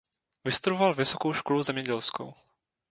Vystudoval 0.45 0.93
Vysokou 0.93 1.33
školu 1.33 1.63
zemědělskou. 1.63 2.33